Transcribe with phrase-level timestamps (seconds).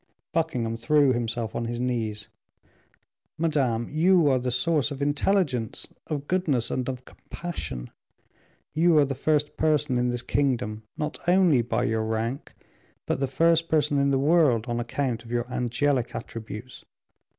[0.33, 2.27] Buckingham threw himself on his knees.
[3.37, 7.91] "Madame, you are the source of intelligence, of goodness, and of compassion;
[8.73, 12.55] you are the first person in this kingdom, not only by your rank,
[13.05, 16.83] but the first person in the world on account of your angelic attributes.